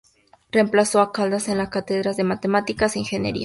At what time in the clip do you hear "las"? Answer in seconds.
1.59-1.69